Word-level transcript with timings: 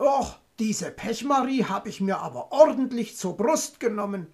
Och, 0.00 0.38
diese 0.58 0.90
Pechmarie 0.90 1.64
hab 1.64 1.86
ich 1.86 2.00
mir 2.00 2.20
aber 2.20 2.52
ordentlich 2.52 3.18
zur 3.18 3.36
Brust 3.36 3.80
genommen. 3.80 4.32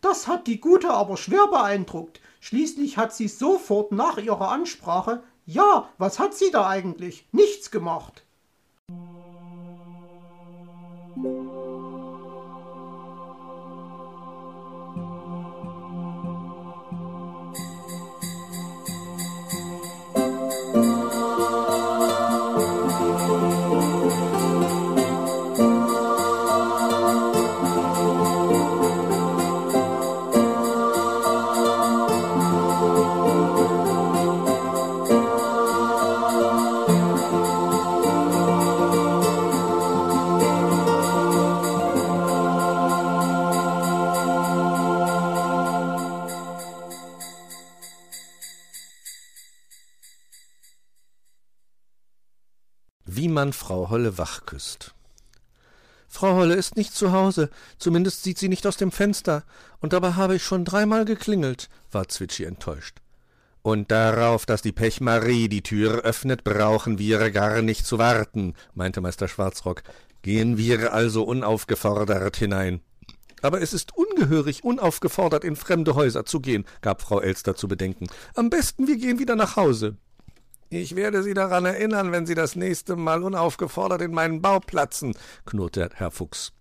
Das 0.00 0.28
hat 0.28 0.46
die 0.46 0.60
Gute 0.60 0.90
aber 0.90 1.16
schwer 1.16 1.48
beeindruckt. 1.48 2.20
Schließlich 2.38 2.96
hat 2.96 3.12
sie 3.12 3.26
sofort 3.26 3.90
nach 3.90 4.16
ihrer 4.16 4.48
Ansprache 4.52 5.24
Ja, 5.44 5.88
was 5.98 6.20
hat 6.20 6.34
sie 6.34 6.52
da 6.52 6.68
eigentlich? 6.68 7.26
Nichts 7.32 7.72
gemacht. 7.72 8.24
Wie 53.16 53.28
man 53.28 53.52
Frau 53.52 53.90
Holle 53.90 54.18
wachküsst. 54.18 54.94
Frau 56.08 56.34
Holle 56.34 56.54
ist 56.54 56.76
nicht 56.76 56.94
zu 56.94 57.12
Hause, 57.12 57.50
zumindest 57.78 58.22
sieht 58.22 58.38
sie 58.38 58.48
nicht 58.48 58.66
aus 58.66 58.76
dem 58.76 58.92
Fenster, 58.92 59.44
und 59.80 59.92
dabei 59.92 60.12
habe 60.12 60.36
ich 60.36 60.44
schon 60.44 60.64
dreimal 60.64 61.04
geklingelt, 61.04 61.68
war 61.90 62.08
Zwitschi 62.08 62.44
enttäuscht. 62.44 62.98
Und 63.62 63.90
darauf, 63.90 64.46
dass 64.46 64.62
die 64.62 64.70
Pechmarie 64.70 65.48
die 65.48 65.62
Tür 65.62 66.02
öffnet, 66.02 66.44
brauchen 66.44 66.98
wir 66.98 67.32
gar 67.32 67.62
nicht 67.62 67.84
zu 67.84 67.98
warten, 67.98 68.54
meinte 68.74 69.00
Meister 69.00 69.26
Schwarzrock. 69.26 69.82
Gehen 70.22 70.56
wir 70.56 70.92
also 70.92 71.24
unaufgefordert 71.24 72.36
hinein. 72.36 72.80
Aber 73.42 73.60
es 73.60 73.72
ist 73.72 73.96
ungehörig, 73.96 74.64
unaufgefordert 74.64 75.42
in 75.44 75.56
fremde 75.56 75.94
Häuser 75.94 76.24
zu 76.24 76.40
gehen, 76.40 76.64
gab 76.80 77.02
Frau 77.02 77.20
Elster 77.20 77.56
zu 77.56 77.68
bedenken. 77.68 78.06
Am 78.34 78.50
besten 78.50 78.86
wir 78.86 78.96
gehen 78.96 79.18
wieder 79.18 79.36
nach 79.36 79.56
Hause. 79.56 79.96
Ich 80.68 80.96
werde 80.96 81.22
Sie 81.22 81.34
daran 81.34 81.64
erinnern, 81.64 82.10
wenn 82.12 82.26
Sie 82.26 82.34
das 82.34 82.56
nächste 82.56 82.96
Mal 82.96 83.22
unaufgefordert 83.22 84.02
in 84.02 84.12
meinen 84.12 84.42
Bau 84.42 84.58
platzen, 84.58 85.14
knurrte 85.44 85.90
Herr 85.94 86.10
Fuchs. 86.10 86.52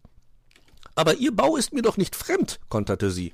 Aber 0.93 1.15
Ihr 1.15 1.35
Bau 1.35 1.57
ist 1.57 1.73
mir 1.73 1.81
doch 1.81 1.97
nicht 1.97 2.15
fremd, 2.15 2.59
konterte 2.69 3.09
sie. 3.09 3.33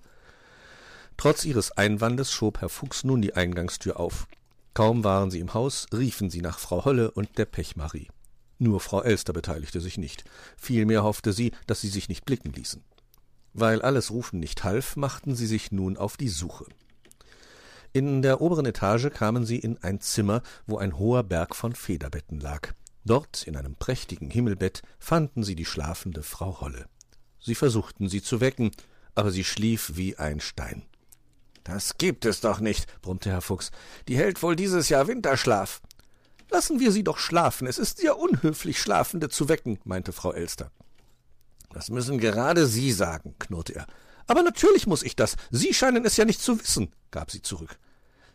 Trotz 1.18 1.46
ihres 1.46 1.72
Einwandes 1.72 2.32
schob 2.32 2.62
Herr 2.62 2.70
Fuchs 2.70 3.04
nun 3.04 3.22
die 3.22 3.36
Eingangstür 3.36 4.00
auf. 4.00 4.28
Kaum 4.74 5.04
waren 5.04 5.30
sie 5.30 5.40
im 5.40 5.54
Haus, 5.54 5.86
riefen 5.94 6.30
sie 6.30 6.42
nach 6.42 6.58
Frau 6.58 6.86
Holle 6.86 7.12
und 7.12 7.38
der 7.38 7.46
Pechmarie. 7.46 8.08
Nur 8.58 8.80
Frau 8.80 9.02
Elster 9.02 9.34
beteiligte 9.34 9.82
sich 9.82 9.98
nicht. 9.98 10.24
Vielmehr 10.56 11.04
hoffte 11.04 11.34
sie, 11.34 11.52
dass 11.68 11.82
sie 11.82 11.90
sich 11.90 12.10
nicht 12.10 12.26
blicken 12.26 12.54
ließen. 12.54 12.84
Weil 13.54 13.82
alles 13.82 14.12
Rufen 14.12 14.40
nicht 14.40 14.64
half, 14.64 14.96
machten 14.96 15.36
sie 15.36 15.48
sich 15.48 15.72
nun 15.72 15.98
auf 15.98 16.16
die 16.16 16.30
Suche. 16.30 16.66
In 17.94 18.22
der 18.22 18.40
oberen 18.40 18.66
Etage 18.66 19.10
kamen 19.14 19.46
sie 19.46 19.58
in 19.58 19.78
ein 19.84 20.00
Zimmer, 20.00 20.42
wo 20.66 20.78
ein 20.78 20.98
hoher 20.98 21.24
Berg 21.24 21.56
von 21.56 21.76
Federbetten 21.76 22.40
lag. 22.40 22.74
Dort, 23.04 23.44
in 23.44 23.58
einem 23.58 23.76
prächtigen 23.76 24.30
Himmelbett, 24.30 24.82
fanden 25.00 25.44
sie 25.44 25.56
die 25.56 25.66
schlafende 25.66 26.24
Frau 26.24 26.62
Holle. 26.62 26.86
Sie 27.40 27.56
versuchten 27.56 28.08
sie 28.08 28.22
zu 28.22 28.40
wecken, 28.40 28.72
aber 29.14 29.32
sie 29.32 29.44
schlief 29.44 29.92
wie 29.96 30.18
ein 30.18 30.40
Stein. 30.40 30.84
Das 31.64 31.98
gibt 31.98 32.26
es 32.26 32.40
doch 32.40 32.60
nicht, 32.60 32.88
brummte 33.02 33.30
Herr 33.30 33.42
Fuchs. 33.42 33.72
Die 34.08 34.18
hält 34.18 34.42
wohl 34.42 34.56
dieses 34.56 34.90
Jahr 34.90 35.08
Winterschlaf. 35.08 35.82
Lassen 36.50 36.80
wir 36.80 36.92
sie 36.92 37.04
doch 37.04 37.18
schlafen. 37.18 37.68
Es 37.68 37.78
ist 37.78 37.98
sehr 37.98 38.18
unhöflich, 38.18 38.80
Schlafende 38.80 39.30
zu 39.30 39.50
wecken, 39.50 39.80
meinte 39.84 40.12
Frau 40.12 40.32
Elster. 40.32 40.72
Das 41.72 41.90
müssen 41.90 42.20
gerade 42.20 42.68
Sie 42.68 42.92
sagen, 42.92 43.36
knurrte 43.40 43.76
er. 43.76 43.88
Aber 44.32 44.44
natürlich 44.44 44.88
muss 44.88 45.04
ich 45.04 45.18
das. 45.18 45.36
Sie 45.50 45.74
scheinen 45.74 46.06
es 46.06 46.16
ja 46.16 46.24
nicht 46.24 46.42
zu 46.42 46.58
wissen, 46.58 46.94
gab 47.12 47.32
sie 47.32 47.42
zurück. 47.42 47.78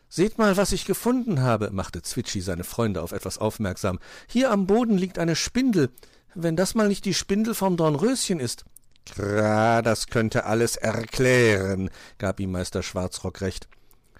Seht 0.09 0.37
mal, 0.37 0.55
was 0.55 0.71
ich 0.71 0.85
gefunden 0.85 1.41
habe, 1.41 1.71
machte 1.71 2.03
Zwitschi 2.03 2.39
seine 2.39 2.63
Freunde 2.63 3.01
auf 3.01 3.13
etwas 3.13 3.39
aufmerksam. 3.39 3.97
Hier 4.27 4.51
am 4.51 4.67
Boden 4.67 4.95
liegt 4.95 5.17
eine 5.17 5.35
Spindel. 5.35 5.89
Wenn 6.35 6.55
das 6.55 6.75
mal 6.75 6.87
nicht 6.87 7.03
die 7.05 7.15
Spindel 7.15 7.55
vom 7.55 7.77
Dornröschen 7.77 8.39
ist. 8.39 8.63
Kra, 9.07 9.81
das 9.81 10.05
könnte 10.05 10.45
alles 10.45 10.75
erklären, 10.75 11.89
gab 12.19 12.39
ihm 12.39 12.51
Meister 12.51 12.83
Schwarzrock 12.83 13.41
recht. 13.41 13.67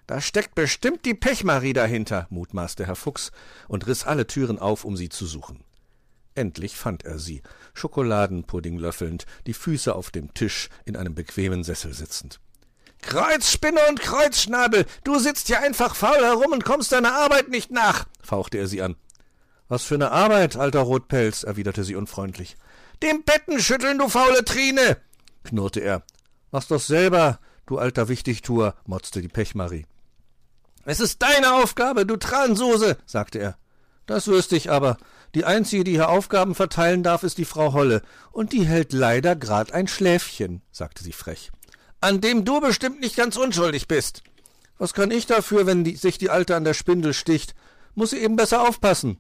Da 0.08 0.20
steckt 0.20 0.56
bestimmt 0.56 1.06
die 1.06 1.14
Pechmarie 1.14 1.74
dahinter, 1.74 2.26
mutmaßte 2.32 2.88
Herr 2.88 2.96
Fuchs 2.96 3.32
und 3.68 3.86
riß 3.86 4.06
alle 4.06 4.26
Türen 4.26 4.58
auf, 4.58 4.84
um 4.84 4.98
sie 4.98 5.10
zu 5.10 5.28
suchen. 5.28 5.64
Endlich 6.38 6.78
fand 6.78 7.04
er 7.04 7.18
sie, 7.18 7.42
Schokoladenpudding 7.74 8.78
löffelnd, 8.78 9.26
die 9.48 9.56
Füße 9.56 9.96
auf 9.96 10.12
dem 10.12 10.36
Tisch, 10.36 10.70
in 10.86 10.96
einem 10.96 11.16
bequemen 11.16 11.64
Sessel 11.64 11.96
sitzend. 11.96 12.40
Kreuzspinne 13.02 13.80
und 13.90 14.00
Kreuzschnabel, 14.00 14.86
du 15.04 15.18
sitzt 15.18 15.48
hier 15.48 15.62
einfach 15.62 15.96
faul 15.96 16.20
herum 16.22 16.52
und 16.52 16.64
kommst 16.64 16.92
deiner 16.92 17.16
Arbeit 17.16 17.50
nicht 17.50 17.72
nach, 17.72 18.06
fauchte 18.22 18.60
er 18.60 18.68
sie 18.68 18.84
an. 18.84 18.96
Was 19.68 19.84
für 19.84 19.96
eine 19.96 20.12
Arbeit, 20.12 20.58
alter 20.58 20.82
Rotpelz, 20.82 21.42
erwiderte 21.42 21.84
sie 21.84 21.96
unfreundlich. 21.96 22.56
Dem 23.02 23.24
Betten 23.24 23.60
schütteln, 23.60 23.98
du 23.98 24.08
faule 24.08 24.46
Trine, 24.46 24.98
knurrte 25.44 25.80
er. 25.80 26.04
Mach's 26.52 26.68
doch 26.68 26.80
selber, 26.80 27.40
du 27.66 27.80
alter 27.80 28.10
Wichtigtuer, 28.10 28.76
motzte 28.86 29.22
die 29.22 29.28
Pechmarie. 29.28 29.88
Es 30.86 31.00
ist 31.00 31.20
deine 31.20 31.56
Aufgabe, 31.56 32.06
du 32.06 32.16
Transoße, 32.16 32.96
sagte 33.08 33.40
er. 33.40 33.58
Das 34.08 34.28
wüsste 34.28 34.56
ich 34.56 34.72
aber. 34.72 34.98
Die 35.36 35.46
einzige, 35.46 35.84
die 35.84 35.92
hier 35.92 36.10
Aufgaben 36.10 36.56
verteilen 36.56 37.04
darf, 37.04 37.24
ist 37.24 37.38
die 37.38 37.46
Frau 37.46 37.74
Holle, 37.74 38.02
und 38.32 38.54
die 38.54 38.66
hält 38.66 38.94
leider 38.94 39.36
grad 39.36 39.72
ein 39.72 39.88
Schläfchen, 39.88 40.62
sagte 40.72 41.04
sie 41.04 41.12
frech. 41.12 41.52
An 42.00 42.22
dem 42.22 42.46
du 42.46 42.62
bestimmt 42.62 43.00
nicht 43.02 43.16
ganz 43.16 43.38
unschuldig 43.38 43.88
bist. 43.88 44.24
Was 44.78 44.94
kann 44.94 45.12
ich 45.12 45.26
dafür, 45.26 45.66
wenn 45.66 45.84
die, 45.84 45.96
sich 45.96 46.18
die 46.18 46.30
Alte 46.30 46.56
an 46.56 46.64
der 46.64 46.74
Spindel 46.74 47.14
sticht? 47.14 47.56
Muss 47.96 48.12
sie 48.12 48.20
eben 48.20 48.36
besser 48.36 48.68
aufpassen. 48.68 49.18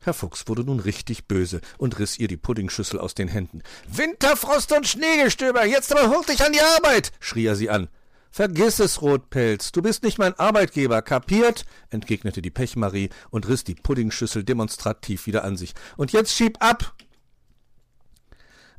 Herr 0.00 0.14
Fuchs 0.14 0.46
wurde 0.46 0.62
nun 0.62 0.80
richtig 0.80 1.26
böse 1.26 1.60
und 1.78 1.98
riß 1.98 2.18
ihr 2.18 2.28
die 2.28 2.36
Puddingschüssel 2.36 2.98
aus 2.98 3.14
den 3.14 3.28
Händen. 3.28 3.62
Winterfrost 3.88 4.72
und 4.72 4.86
Schneegestöber, 4.86 5.66
jetzt 5.66 5.94
aber 5.94 6.08
hurtig 6.14 6.42
an 6.42 6.52
die 6.52 6.60
Arbeit, 6.60 7.12
schrie 7.20 7.46
er 7.46 7.56
sie 7.56 7.70
an. 7.70 7.88
Vergiss 8.36 8.80
es, 8.80 9.00
Rotpelz, 9.00 9.72
du 9.72 9.80
bist 9.80 10.02
nicht 10.02 10.18
mein 10.18 10.38
Arbeitgeber, 10.38 11.00
kapiert? 11.00 11.64
entgegnete 11.88 12.42
die 12.42 12.50
Pechmarie 12.50 13.08
und 13.30 13.48
riß 13.48 13.64
die 13.64 13.74
Puddingschüssel 13.74 14.44
demonstrativ 14.44 15.26
wieder 15.26 15.42
an 15.42 15.56
sich. 15.56 15.72
Und 15.96 16.12
jetzt 16.12 16.34
schieb 16.34 16.58
ab! 16.60 16.94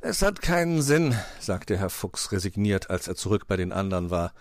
Es 0.00 0.22
hat 0.22 0.42
keinen 0.42 0.80
Sinn, 0.80 1.18
sagte 1.40 1.76
Herr 1.76 1.90
Fuchs 1.90 2.30
resigniert, 2.30 2.88
als 2.88 3.08
er 3.08 3.16
zurück 3.16 3.48
bei 3.48 3.56
den 3.56 3.72
anderen 3.72 4.10
war. 4.10 4.32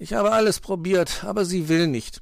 Ich 0.00 0.14
habe 0.14 0.32
alles 0.32 0.58
probiert, 0.58 1.22
aber 1.22 1.44
sie 1.44 1.68
will 1.68 1.86
nicht. 1.86 2.20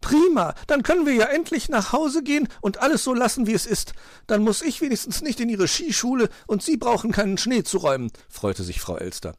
Prima, 0.00 0.54
dann 0.68 0.84
können 0.84 1.06
wir 1.06 1.14
ja 1.14 1.26
endlich 1.26 1.68
nach 1.68 1.92
Hause 1.92 2.22
gehen 2.22 2.46
und 2.60 2.78
alles 2.78 3.02
so 3.02 3.14
lassen, 3.14 3.48
wie 3.48 3.54
es 3.54 3.66
ist. 3.66 3.94
Dann 4.28 4.44
muss 4.44 4.62
ich 4.62 4.80
wenigstens 4.80 5.22
nicht 5.22 5.40
in 5.40 5.48
Ihre 5.48 5.66
Skischule 5.66 6.28
und 6.46 6.62
Sie 6.62 6.76
brauchen 6.76 7.10
keinen 7.10 7.36
Schnee 7.36 7.64
zu 7.64 7.78
räumen, 7.78 8.12
freute 8.28 8.62
sich 8.62 8.80
Frau 8.80 8.96
Elster. 8.96 9.34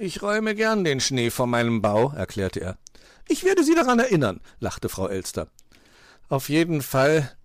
Ich 0.00 0.22
räume 0.22 0.54
gern 0.54 0.84
den 0.84 1.00
Schnee 1.00 1.28
vor 1.28 1.48
meinem 1.48 1.82
Bau, 1.82 2.12
erklärte 2.12 2.60
er. 2.60 2.78
Ich 3.26 3.42
werde 3.42 3.64
Sie 3.64 3.74
daran 3.74 3.98
erinnern, 3.98 4.40
lachte 4.60 4.88
Frau 4.88 5.08
Elster. 5.08 5.48
Auf 6.28 6.48
jeden 6.48 6.82
Fall 6.82 7.36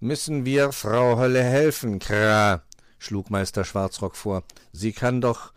müssen 0.00 0.44
wir 0.44 0.72
Frau 0.72 1.16
Holle 1.16 1.44
helfen, 1.44 2.00
Kra, 2.00 2.64
schlug 2.98 3.30
Meister 3.30 3.64
Schwarzrock 3.64 4.16
vor. 4.16 4.42
Sie 4.72 4.92
kann 4.92 5.20
doch 5.20 5.52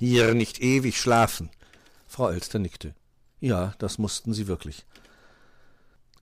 hier 0.00 0.34
nicht 0.34 0.60
ewig 0.60 1.00
schlafen. 1.00 1.48
Frau 2.08 2.28
Elster 2.28 2.58
nickte. 2.58 2.92
Ja, 3.38 3.72
das 3.78 3.98
mussten 3.98 4.34
sie 4.34 4.48
wirklich. 4.48 4.84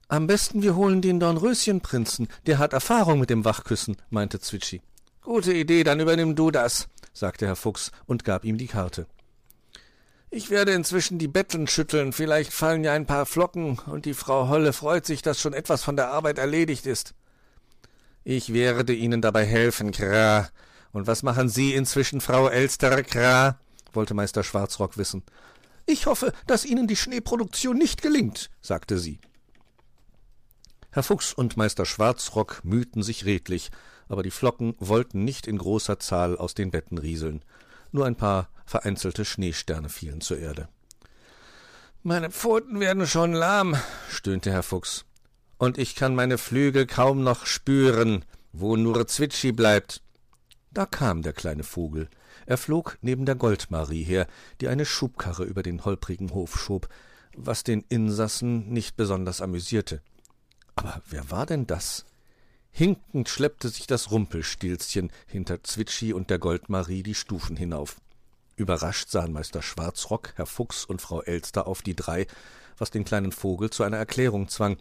Am 0.07 0.27
besten 0.27 0.61
wir 0.61 0.75
holen 0.75 1.01
den 1.01 1.19
Dornröschenprinzen, 1.19 2.27
der 2.45 2.59
hat 2.59 2.73
Erfahrung 2.73 3.19
mit 3.19 3.31
dem 3.31 3.43
Wachküssen, 3.43 3.97
meinte 4.11 4.39
Zwitschi. 4.39 4.83
Gute 5.21 5.53
Idee, 5.53 5.83
dann 5.83 5.99
übernimm 5.99 6.35
du 6.35 6.51
das, 6.51 6.87
sagte 7.15 7.47
Herr 7.47 7.55
Fuchs 7.55 7.91
und 8.05 8.23
gab 8.23 8.45
ihm 8.45 8.59
die 8.59 8.67
Karte. 8.67 9.07
Ich 10.29 10.49
werde 10.49 10.73
inzwischen 10.73 11.17
die 11.17 11.27
Betten 11.29 11.65
schütteln, 11.65 12.11
vielleicht 12.11 12.51
fallen 12.51 12.83
ja 12.83 12.93
ein 12.93 13.05
paar 13.05 13.25
Flocken, 13.25 13.79
und 13.87 14.05
die 14.05 14.13
Frau 14.13 14.49
Holle 14.49 14.73
freut 14.73 15.05
sich, 15.05 15.21
dass 15.21 15.39
schon 15.39 15.53
etwas 15.53 15.81
von 15.81 15.95
der 15.95 16.09
Arbeit 16.09 16.37
erledigt 16.37 16.85
ist. 16.85 17.15
Ich 18.23 18.53
werde 18.53 18.93
Ihnen 18.93 19.21
dabei 19.21 19.45
helfen, 19.45 19.91
Kra. 19.91 20.49
Und 20.91 21.07
was 21.07 21.23
machen 21.23 21.47
Sie 21.47 21.73
inzwischen, 21.73 22.21
Frau 22.21 22.49
Elster, 22.49 23.01
Kra? 23.03 23.59
wollte 23.93 24.13
Meister 24.13 24.43
Schwarzrock 24.43 24.97
wissen. 24.97 25.23
Ich 25.85 26.07
hoffe, 26.07 26.33
dass 26.47 26.65
Ihnen 26.65 26.87
die 26.87 26.95
Schneeproduktion 26.95 27.77
nicht 27.77 28.01
gelingt, 28.01 28.49
sagte 28.61 28.97
sie. 28.97 29.19
Herr 30.95 31.03
Fuchs 31.03 31.33
und 31.33 31.57
Meister 31.57 31.85
Schwarzrock 31.85 32.63
mühten 32.63 33.03
sich 33.03 33.25
redlich, 33.25 33.69
aber 34.07 34.23
die 34.23 34.31
Flocken 34.31 34.75
wollten 34.79 35.25
nicht 35.25 35.45
in 35.45 35.57
großer 35.57 35.99
Zahl 35.99 36.37
aus 36.37 36.53
den 36.53 36.71
Betten 36.71 36.97
rieseln. 36.97 37.43
Nur 37.91 38.05
ein 38.05 38.15
paar 38.15 38.47
vereinzelte 38.65 39.25
Schneesterne 39.25 39.89
fielen 39.89 40.21
zur 40.21 40.37
Erde. 40.37 40.69
Meine 42.01 42.31
Pfoten 42.31 42.79
werden 42.79 43.07
schon 43.07 43.33
lahm, 43.33 43.75
stöhnte 44.09 44.53
Herr 44.53 44.63
Fuchs. 44.63 45.03
Und 45.57 45.77
ich 45.77 45.95
kann 45.95 46.15
meine 46.15 46.37
Flügel 46.37 46.87
kaum 46.87 47.25
noch 47.25 47.45
spüren, 47.45 48.23
wo 48.53 48.77
nur 48.77 49.05
Zwitschi 49.05 49.51
bleibt. 49.51 50.01
Da 50.71 50.85
kam 50.85 51.23
der 51.23 51.33
kleine 51.33 51.63
Vogel. 51.63 52.07
Er 52.45 52.57
flog 52.57 52.97
neben 53.01 53.25
der 53.25 53.35
Goldmarie 53.35 54.03
her, 54.03 54.27
die 54.61 54.69
eine 54.69 54.85
Schubkarre 54.85 55.43
über 55.43 55.61
den 55.61 55.83
holprigen 55.83 56.33
Hof 56.33 56.57
schob, 56.57 56.87
was 57.35 57.65
den 57.65 57.83
Insassen 57.89 58.69
nicht 58.69 58.95
besonders 58.95 59.41
amüsierte. 59.41 60.01
Aber 60.75 61.01
wer 61.09 61.31
war 61.31 61.45
denn 61.45 61.67
das? 61.67 62.05
Hinkend 62.71 63.29
schleppte 63.29 63.69
sich 63.69 63.87
das 63.87 64.11
Rumpelstilzchen 64.11 65.11
hinter 65.27 65.63
Zwitschi 65.63 66.13
und 66.13 66.29
der 66.29 66.39
Goldmarie 66.39 67.03
die 67.03 67.15
Stufen 67.15 67.55
hinauf. 67.55 68.01
Überrascht 68.57 69.09
sahen 69.09 69.33
Meister 69.33 69.61
Schwarzrock, 69.61 70.33
Herr 70.35 70.45
Fuchs 70.45 70.85
und 70.85 71.01
Frau 71.01 71.21
Elster 71.21 71.67
auf 71.67 71.81
die 71.81 71.95
drei, 71.95 72.27
was 72.77 72.91
den 72.91 73.05
kleinen 73.05 73.31
Vogel 73.31 73.69
zu 73.69 73.83
einer 73.83 73.97
Erklärung 73.97 74.49
zwang. 74.49 74.77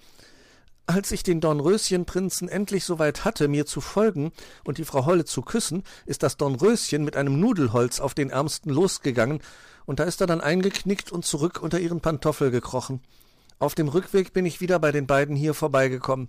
Als 0.87 1.13
ich 1.13 1.23
den 1.23 1.41
Dornröschenprinzen 1.41 2.49
endlich 2.49 2.85
so 2.85 2.99
weit 2.99 3.25
hatte, 3.25 3.49
mir 3.49 3.65
zu 3.65 3.81
folgen 3.81 4.33
und 4.65 4.79
die 4.79 4.85
Frau 4.85 5.07
Holle 5.07 5.25
zu 5.25 5.43
küssen, 5.43 5.83
ist 6.05 6.23
das 6.23 6.37
Dornröschen 6.37 7.05
mit 7.05 7.17
einem 7.17 7.41
Nudelholz 7.41 8.01
auf 8.01 8.15
den 8.15 8.31
Ärmsten 8.31 8.71
losgegangen, 8.71 9.41
und 9.87 9.99
da 10.01 10.05
ist 10.05 10.21
er 10.21 10.27
dann 10.27 10.41
eingeknickt 10.41 11.13
und 11.13 11.25
zurück 11.25 11.63
unter 11.63 11.79
ihren 11.79 12.01
Pantoffel 12.01 12.51
gekrochen. 12.51 13.01
Auf 13.59 13.75
dem 13.75 13.89
Rückweg 13.89 14.33
bin 14.33 14.47
ich 14.47 14.61
wieder 14.61 14.79
bei 14.79 14.93
den 14.93 15.07
beiden 15.07 15.37
hier 15.37 15.55
vorbeigekommen, 15.55 16.29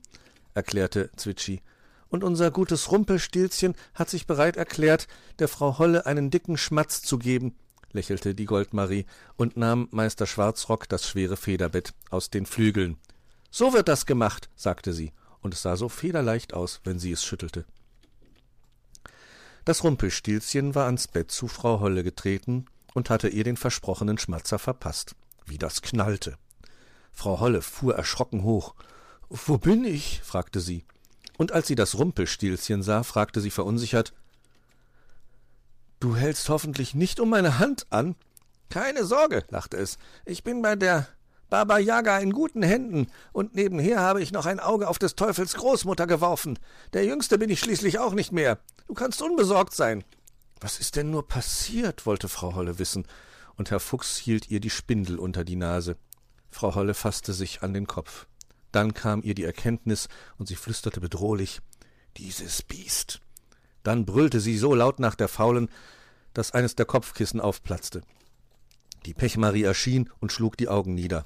erklärte 0.53 1.09
Zwitschi. 1.15 1.61
Und 2.09 2.23
unser 2.23 2.51
gutes 2.51 2.91
Rumpelstilzchen 2.91 3.73
hat 3.93 4.09
sich 4.09 4.27
bereit 4.27 4.57
erklärt, 4.57 5.07
der 5.39 5.47
Frau 5.47 5.79
Holle 5.79 6.05
einen 6.05 6.29
dicken 6.29 6.57
Schmatz 6.57 7.01
zu 7.01 7.17
geben, 7.17 7.55
lächelte 7.91 8.35
die 8.35 8.45
Goldmarie 8.45 9.05
und 9.35 9.57
nahm 9.57 9.87
Meister 9.91 10.27
Schwarzrock 10.27 10.87
das 10.87 11.07
schwere 11.07 11.35
Federbett 11.35 11.93
aus 12.09 12.29
den 12.29 12.45
Flügeln. 12.45 12.97
So 13.49 13.73
wird 13.73 13.87
das 13.87 14.05
gemacht, 14.05 14.49
sagte 14.55 14.93
sie, 14.93 15.13
und 15.41 15.53
es 15.53 15.61
sah 15.61 15.77
so 15.77 15.89
federleicht 15.89 16.53
aus, 16.53 16.81
wenn 16.83 16.99
sie 16.99 17.11
es 17.11 17.23
schüttelte. 17.23 17.65
Das 19.65 19.83
Rumpelstilzchen 19.83 20.75
war 20.75 20.85
ans 20.85 21.07
Bett 21.07 21.31
zu 21.31 21.47
Frau 21.47 21.79
Holle 21.79 22.03
getreten 22.03 22.65
und 22.93 23.09
hatte 23.09 23.29
ihr 23.29 23.43
den 23.43 23.57
versprochenen 23.57 24.19
Schmatzer 24.19 24.59
verpasst. 24.59 25.15
Wie 25.45 25.57
das 25.57 25.81
knallte. 25.81 26.37
Frau 27.15 27.39
Holle 27.39 27.61
fuhr 27.61 27.95
erschrocken 27.95 28.43
hoch. 28.43 28.75
Wo 29.29 29.57
bin 29.57 29.83
ich? 29.85 30.21
fragte 30.23 30.59
sie. 30.59 30.85
Und 31.37 31.51
als 31.51 31.67
sie 31.67 31.75
das 31.75 31.97
Rumpelstilzchen 31.97 32.83
sah, 32.83 33.03
fragte 33.03 33.41
sie 33.41 33.49
verunsichert 33.51 34.13
Du 35.99 36.15
hältst 36.15 36.49
hoffentlich 36.49 36.93
nicht 36.93 37.19
um 37.19 37.29
meine 37.29 37.57
Hand 37.57 37.87
an? 37.89 38.15
Keine 38.69 39.05
Sorge, 39.05 39.43
lachte 39.49 39.77
es. 39.77 39.97
Ich 40.25 40.43
bin 40.43 40.61
bei 40.61 40.75
der 40.75 41.07
Baba 41.49 41.77
Yaga 41.77 42.19
in 42.19 42.33
guten 42.33 42.63
Händen, 42.63 43.07
und 43.31 43.55
nebenher 43.55 44.01
habe 44.01 44.21
ich 44.21 44.31
noch 44.31 44.45
ein 44.45 44.59
Auge 44.59 44.87
auf 44.87 44.99
des 44.99 45.15
Teufels 45.15 45.53
Großmutter 45.53 46.05
geworfen. 46.05 46.59
Der 46.93 47.05
Jüngste 47.05 47.37
bin 47.37 47.49
ich 47.49 47.59
schließlich 47.59 47.99
auch 47.99 48.13
nicht 48.13 48.31
mehr. 48.31 48.59
Du 48.87 48.93
kannst 48.93 49.21
unbesorgt 49.21 49.73
sein. 49.73 50.03
Was 50.59 50.79
ist 50.79 50.95
denn 50.95 51.11
nur 51.11 51.27
passiert? 51.27 52.05
wollte 52.05 52.27
Frau 52.27 52.55
Holle 52.55 52.77
wissen, 52.77 53.07
und 53.55 53.71
Herr 53.71 53.79
Fuchs 53.79 54.17
hielt 54.17 54.51
ihr 54.51 54.59
die 54.59 54.69
Spindel 54.69 55.17
unter 55.17 55.43
die 55.43 55.55
Nase. 55.55 55.95
Frau 56.55 56.73
Holle 56.73 56.93
fasste 56.93 57.33
sich 57.33 57.63
an 57.63 57.73
den 57.73 57.85
Kopf. 57.85 58.27
Dann 58.71 58.93
kam 58.93 59.21
ihr 59.23 59.35
die 59.35 59.43
Erkenntnis, 59.43 60.07
und 60.37 60.47
sie 60.47 60.55
flüsterte 60.55 61.01
bedrohlich 61.01 61.59
Dieses 62.15 62.61
Biest. 62.61 63.19
Dann 63.83 64.05
brüllte 64.05 64.39
sie 64.39 64.57
so 64.57 64.73
laut 64.73 64.99
nach 64.99 65.15
der 65.15 65.27
Faulen, 65.27 65.67
dass 66.33 66.51
eines 66.51 66.73
der 66.75 66.85
Kopfkissen 66.85 67.41
aufplatzte. 67.41 68.03
Die 69.05 69.13
Pechmarie 69.13 69.63
erschien 69.63 70.09
und 70.21 70.31
schlug 70.31 70.55
die 70.55 70.69
Augen 70.69 70.95
nieder. 70.95 71.25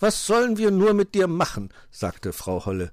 Was 0.00 0.26
sollen 0.26 0.56
wir 0.56 0.70
nur 0.70 0.94
mit 0.94 1.14
dir 1.14 1.26
machen? 1.26 1.68
sagte 1.90 2.32
Frau 2.32 2.64
Holle. 2.64 2.90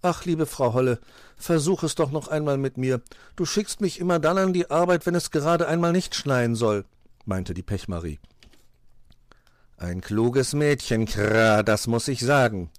Ach, 0.00 0.24
liebe 0.24 0.46
Frau 0.46 0.72
Holle, 0.72 0.98
versuch 1.36 1.82
es 1.82 1.94
doch 1.94 2.10
noch 2.10 2.28
einmal 2.28 2.56
mit 2.56 2.78
mir. 2.78 3.02
Du 3.36 3.44
schickst 3.44 3.82
mich 3.82 4.00
immer 4.00 4.18
dann 4.18 4.38
an 4.38 4.54
die 4.54 4.70
Arbeit, 4.70 5.04
wenn 5.04 5.14
es 5.14 5.30
gerade 5.30 5.68
einmal 5.68 5.92
nicht 5.92 6.14
schneien 6.14 6.54
soll, 6.54 6.86
meinte 7.26 7.52
die 7.52 7.62
Pechmarie. 7.62 8.18
Ein 9.80 10.02
kluges 10.02 10.52
Mädchen, 10.52 11.06
Kra, 11.06 11.62
das 11.62 11.86
muss 11.86 12.06
ich 12.06 12.20
sagen. 12.20 12.70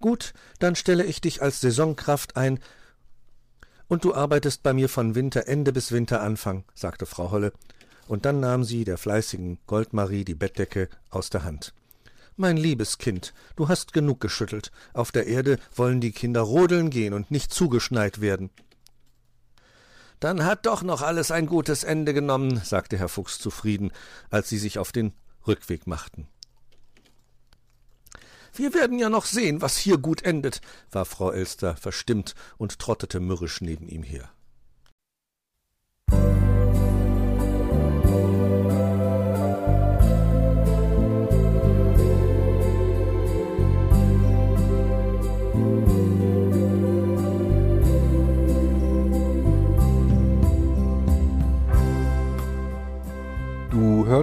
Gut, 0.00 0.32
dann 0.58 0.74
stelle 0.74 1.04
ich 1.04 1.20
dich 1.20 1.42
als 1.42 1.60
Saisonkraft 1.60 2.38
ein, 2.38 2.60
und 3.88 4.04
du 4.04 4.14
arbeitest 4.14 4.62
bei 4.62 4.72
mir 4.72 4.88
von 4.88 5.14
Winterende 5.14 5.70
bis 5.70 5.92
Winteranfang, 5.92 6.64
sagte 6.74 7.04
Frau 7.04 7.30
Holle, 7.30 7.52
und 8.08 8.24
dann 8.24 8.40
nahm 8.40 8.64
sie 8.64 8.84
der 8.84 8.96
fleißigen 8.96 9.58
Goldmarie 9.66 10.24
die 10.24 10.34
Bettdecke 10.34 10.88
aus 11.10 11.28
der 11.28 11.44
Hand. 11.44 11.74
Mein 12.36 12.56
liebes 12.56 12.96
Kind, 12.96 13.34
du 13.56 13.68
hast 13.68 13.92
genug 13.92 14.18
geschüttelt. 14.20 14.72
Auf 14.94 15.12
der 15.12 15.26
Erde 15.26 15.58
wollen 15.76 16.00
die 16.00 16.12
Kinder 16.12 16.40
rodeln 16.40 16.88
gehen 16.88 17.12
und 17.12 17.30
nicht 17.30 17.52
zugeschneit 17.52 18.22
werden. 18.22 18.48
Dann 20.20 20.46
hat 20.46 20.64
doch 20.64 20.82
noch 20.82 21.02
alles 21.02 21.32
ein 21.32 21.44
gutes 21.44 21.84
Ende 21.84 22.14
genommen, 22.14 22.62
sagte 22.64 22.96
Herr 22.96 23.10
Fuchs 23.10 23.38
zufrieden, 23.38 23.92
als 24.30 24.48
sie 24.48 24.58
sich 24.58 24.78
auf 24.78 24.90
den 24.90 25.12
Rückweg 25.50 25.86
machten. 25.86 26.28
Wir 28.54 28.72
werden 28.72 28.98
ja 28.98 29.10
noch 29.10 29.26
sehen, 29.26 29.60
was 29.62 29.76
hier 29.76 29.98
gut 29.98 30.22
endet, 30.22 30.60
war 30.90 31.04
Frau 31.04 31.30
Elster 31.30 31.76
verstimmt 31.76 32.34
und 32.56 32.78
trottete 32.78 33.20
mürrisch 33.20 33.60
neben 33.60 33.88
ihm 33.88 34.02
her. 34.02 34.30